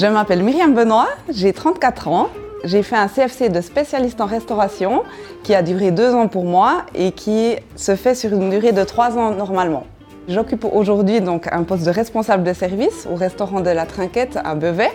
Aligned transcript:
Je 0.00 0.06
m'appelle 0.06 0.42
Myriam 0.42 0.72
Benoît, 0.72 1.08
j'ai 1.28 1.52
34 1.52 2.08
ans. 2.08 2.28
J'ai 2.64 2.82
fait 2.82 2.96
un 2.96 3.06
CFC 3.06 3.50
de 3.50 3.60
spécialiste 3.60 4.22
en 4.22 4.24
restauration 4.24 5.02
qui 5.42 5.54
a 5.54 5.60
duré 5.60 5.90
deux 5.90 6.14
ans 6.14 6.26
pour 6.26 6.46
moi 6.46 6.86
et 6.94 7.12
qui 7.12 7.56
se 7.76 7.94
fait 7.96 8.14
sur 8.14 8.32
une 8.32 8.48
durée 8.48 8.72
de 8.72 8.82
trois 8.82 9.18
ans 9.18 9.32
normalement. 9.32 9.84
J'occupe 10.26 10.64
aujourd'hui 10.64 11.20
donc 11.20 11.52
un 11.52 11.64
poste 11.64 11.84
de 11.84 11.90
responsable 11.90 12.44
de 12.44 12.54
service 12.54 13.06
au 13.12 13.14
restaurant 13.14 13.60
de 13.60 13.68
la 13.68 13.84
Trinquette 13.84 14.38
à 14.42 14.54
Beauvais 14.54 14.90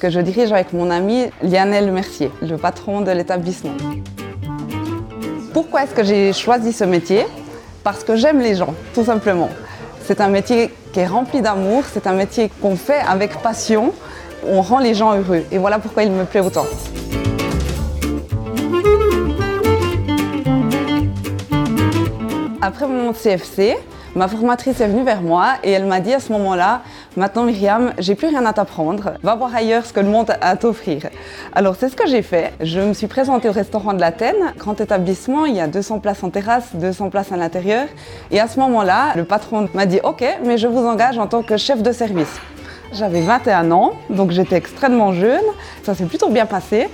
que 0.00 0.08
je 0.08 0.18
dirige 0.18 0.50
avec 0.50 0.72
mon 0.72 0.90
ami 0.90 1.26
Lionel 1.42 1.92
Mercier, 1.92 2.30
le 2.40 2.56
patron 2.56 3.02
de 3.02 3.10
l'établissement. 3.10 3.76
Pourquoi 5.52 5.82
est-ce 5.82 5.94
que 5.94 6.04
j'ai 6.04 6.32
choisi 6.32 6.72
ce 6.72 6.84
métier? 6.84 7.26
Parce 7.84 8.02
que 8.02 8.16
j'aime 8.16 8.40
les 8.40 8.54
gens, 8.54 8.72
tout 8.94 9.04
simplement. 9.04 9.50
C'est 10.06 10.22
un 10.22 10.28
métier 10.28 10.70
qui 10.94 11.00
est 11.00 11.06
rempli 11.06 11.42
d'amour, 11.42 11.82
c'est 11.92 12.06
un 12.06 12.14
métier 12.14 12.50
qu'on 12.62 12.76
fait 12.76 13.00
avec 13.06 13.42
passion, 13.42 13.92
on 14.46 14.60
rend 14.62 14.78
les 14.78 14.94
gens 14.94 15.16
heureux. 15.16 15.44
Et 15.50 15.58
voilà 15.58 15.78
pourquoi 15.78 16.02
il 16.02 16.12
me 16.12 16.24
plaît 16.24 16.40
autant. 16.40 16.66
Après 22.60 22.86
mon 22.86 23.12
CFC, 23.12 23.76
Ma 24.18 24.26
formatrice 24.26 24.80
est 24.80 24.88
venue 24.88 25.04
vers 25.04 25.20
moi 25.20 25.54
et 25.62 25.70
elle 25.70 25.84
m'a 25.84 26.00
dit 26.00 26.12
à 26.12 26.18
ce 26.18 26.32
moment-là, 26.32 26.80
maintenant 27.16 27.44
Myriam, 27.44 27.92
j'ai 27.98 28.14
plus 28.14 28.26
rien 28.26 28.44
à 28.46 28.52
t'apprendre, 28.52 29.12
va 29.22 29.34
voir 29.36 29.54
ailleurs 29.54 29.84
ce 29.84 29.92
que 29.92 30.00
le 30.00 30.08
monde 30.08 30.30
a 30.30 30.48
à 30.48 30.56
t'offrir. 30.56 31.02
Alors 31.54 31.76
c'est 31.76 31.88
ce 31.88 31.94
que 31.94 32.08
j'ai 32.08 32.22
fait. 32.22 32.52
Je 32.60 32.80
me 32.80 32.94
suis 32.94 33.06
présentée 33.06 33.48
au 33.48 33.52
restaurant 33.52 33.92
de 33.92 34.00
l'Athènes, 34.00 34.54
grand 34.56 34.80
établissement, 34.80 35.44
il 35.44 35.54
y 35.54 35.60
a 35.60 35.68
200 35.68 36.00
places 36.00 36.24
en 36.24 36.30
terrasse, 36.30 36.74
200 36.74 37.10
places 37.10 37.32
à 37.32 37.36
l'intérieur. 37.36 37.86
Et 38.30 38.40
à 38.40 38.48
ce 38.48 38.58
moment-là, 38.58 39.12
le 39.14 39.24
patron 39.24 39.68
m'a 39.74 39.86
dit, 39.86 40.00
ok, 40.02 40.24
mais 40.44 40.58
je 40.58 40.66
vous 40.66 40.84
engage 40.84 41.18
en 41.18 41.26
tant 41.26 41.42
que 41.42 41.56
chef 41.56 41.82
de 41.82 41.92
service. 41.92 42.40
J'avais 42.92 43.20
21 43.20 43.70
ans, 43.70 43.92
donc 44.08 44.30
j'étais 44.30 44.56
extrêmement 44.56 45.12
jeune, 45.12 45.44
ça 45.82 45.94
s'est 45.94 46.06
plutôt 46.06 46.30
bien 46.30 46.46
passé. 46.46 46.88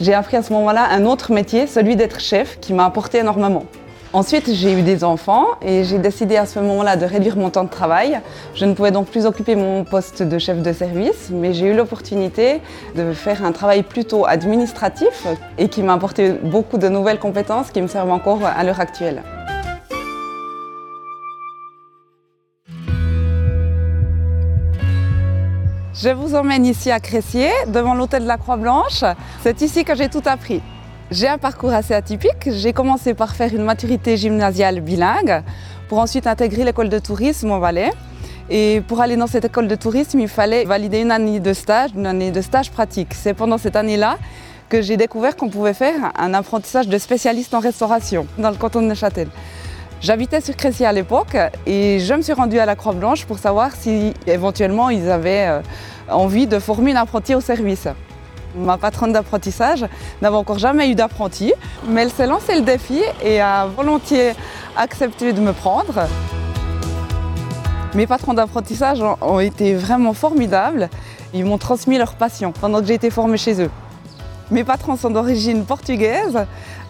J'ai 0.00 0.14
appris 0.14 0.36
à 0.36 0.42
ce 0.42 0.52
moment-là 0.52 0.86
un 0.90 1.04
autre 1.04 1.32
métier, 1.32 1.66
celui 1.66 1.96
d'être 1.96 2.20
chef, 2.20 2.58
qui 2.60 2.72
m'a 2.72 2.84
apporté 2.84 3.18
énormément. 3.18 3.64
Ensuite, 4.12 4.52
j'ai 4.52 4.72
eu 4.72 4.82
des 4.82 5.04
enfants 5.04 5.46
et 5.62 5.84
j'ai 5.84 5.98
décidé 5.98 6.36
à 6.36 6.46
ce 6.46 6.58
moment-là 6.60 6.96
de 6.96 7.04
réduire 7.04 7.36
mon 7.36 7.50
temps 7.50 7.64
de 7.64 7.68
travail. 7.68 8.20
Je 8.54 8.64
ne 8.64 8.74
pouvais 8.74 8.90
donc 8.90 9.06
plus 9.06 9.26
occuper 9.26 9.56
mon 9.56 9.84
poste 9.84 10.22
de 10.22 10.38
chef 10.38 10.62
de 10.62 10.72
service, 10.72 11.30
mais 11.32 11.52
j'ai 11.52 11.66
eu 11.66 11.74
l'opportunité 11.74 12.60
de 12.96 13.12
faire 13.12 13.44
un 13.44 13.52
travail 13.52 13.82
plutôt 13.82 14.26
administratif 14.26 15.26
et 15.58 15.68
qui 15.68 15.82
m'a 15.82 15.94
apporté 15.94 16.30
beaucoup 16.30 16.78
de 16.78 16.88
nouvelles 16.88 17.20
compétences 17.20 17.70
qui 17.70 17.82
me 17.82 17.88
servent 17.88 18.10
encore 18.10 18.40
à 18.44 18.64
l'heure 18.64 18.80
actuelle. 18.80 19.22
Je 26.02 26.08
vous 26.08 26.34
emmène 26.34 26.64
ici 26.64 26.90
à 26.90 26.98
Cressier, 26.98 27.50
devant 27.66 27.92
l'hôtel 27.92 28.22
de 28.22 28.26
la 28.26 28.38
Croix-Blanche. 28.38 29.04
C'est 29.42 29.60
ici 29.60 29.84
que 29.84 29.94
j'ai 29.94 30.08
tout 30.08 30.22
appris. 30.24 30.62
J'ai 31.10 31.28
un 31.28 31.36
parcours 31.36 31.74
assez 31.74 31.92
atypique. 31.92 32.48
J'ai 32.50 32.72
commencé 32.72 33.12
par 33.12 33.34
faire 33.34 33.54
une 33.54 33.64
maturité 33.64 34.16
gymnasiale 34.16 34.80
bilingue 34.80 35.42
pour 35.90 35.98
ensuite 35.98 36.26
intégrer 36.26 36.64
l'école 36.64 36.88
de 36.88 36.98
tourisme 36.98 37.50
au 37.50 37.60
Valais. 37.60 37.90
Et 38.48 38.80
pour 38.88 39.02
aller 39.02 39.16
dans 39.16 39.26
cette 39.26 39.44
école 39.44 39.68
de 39.68 39.74
tourisme, 39.74 40.20
il 40.20 40.28
fallait 40.28 40.64
valider 40.64 41.02
une 41.02 41.10
année 41.10 41.38
de 41.38 41.52
stage, 41.52 41.90
une 41.94 42.06
année 42.06 42.30
de 42.30 42.40
stage 42.40 42.70
pratique. 42.70 43.12
C'est 43.12 43.34
pendant 43.34 43.58
cette 43.58 43.76
année-là 43.76 44.16
que 44.70 44.80
j'ai 44.80 44.96
découvert 44.96 45.36
qu'on 45.36 45.50
pouvait 45.50 45.74
faire 45.74 46.12
un 46.16 46.32
apprentissage 46.32 46.88
de 46.88 46.96
spécialiste 46.96 47.52
en 47.52 47.60
restauration 47.60 48.26
dans 48.38 48.48
le 48.48 48.56
canton 48.56 48.80
de 48.80 48.86
Neuchâtel. 48.86 49.28
J'habitais 50.02 50.40
sur 50.40 50.56
Crécy 50.56 50.86
à 50.86 50.92
l'époque 50.94 51.36
et 51.66 51.98
je 51.98 52.14
me 52.14 52.22
suis 52.22 52.32
rendue 52.32 52.58
à 52.58 52.64
la 52.64 52.74
Croix-Blanche 52.74 53.26
pour 53.26 53.38
savoir 53.38 53.72
si 53.76 54.14
éventuellement 54.26 54.88
ils 54.88 55.10
avaient 55.10 55.46
euh, 55.46 55.60
envie 56.10 56.46
de 56.46 56.58
former 56.58 56.90
une 56.92 56.96
apprentie 56.96 57.34
au 57.34 57.40
service. 57.40 57.88
Ma 58.56 58.78
patronne 58.78 59.12
d'apprentissage 59.12 59.86
n'avait 60.20 60.36
encore 60.36 60.58
jamais 60.58 60.90
eu 60.90 60.94
d'apprenti, 60.94 61.52
mais 61.86 62.02
elle 62.02 62.10
s'est 62.10 62.26
lancée 62.26 62.56
le 62.56 62.62
défi 62.62 63.00
et 63.22 63.40
a 63.40 63.66
volontiers 63.66 64.32
accepté 64.76 65.32
de 65.32 65.40
me 65.40 65.52
prendre. 65.52 66.06
Mes 67.94 68.06
patrons 68.06 68.34
d'apprentissage 68.34 69.02
ont 69.20 69.40
été 69.40 69.74
vraiment 69.74 70.14
formidables. 70.14 70.88
Ils 71.32 71.44
m'ont 71.44 71.58
transmis 71.58 71.98
leur 71.98 72.14
passion 72.14 72.52
pendant 72.52 72.80
que 72.80 72.86
j'ai 72.86 72.94
été 72.94 73.10
formée 73.10 73.36
chez 73.36 73.60
eux. 73.62 73.70
Mes 74.50 74.64
patrons 74.64 74.96
sont 74.96 75.10
d'origine 75.10 75.64
portugaise, 75.64 76.44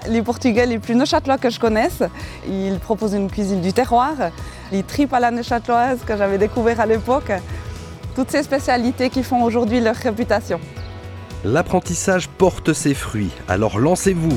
les 0.09 0.23
Portugais 0.23 0.65
les 0.65 0.79
plus 0.79 0.95
neuchâtelois 0.95 1.37
que 1.37 1.51
je 1.51 1.61
connaisse. 1.61 2.03
Ils 2.49 2.79
proposent 2.79 3.13
une 3.13 3.31
cuisine 3.31 3.61
du 3.61 3.75
terroir, 3.75 4.13
les 4.73 4.83
tripes 4.83 5.13
à 5.13 5.21
la 5.21 5.31
neuchâteloise 5.31 5.99
que 6.07 6.17
j'avais 6.17 6.39
découvert 6.39 6.81
à 6.81 6.87
l'époque. 6.87 7.33
Toutes 8.21 8.33
ces 8.33 8.43
spécialités 8.43 9.09
qui 9.09 9.23
font 9.23 9.43
aujourd'hui 9.43 9.81
leur 9.81 9.95
réputation. 9.95 10.61
L'apprentissage 11.43 12.29
porte 12.29 12.75
ses 12.75 12.93
fruits, 12.93 13.31
alors 13.49 13.79
lancez-vous 13.79 14.37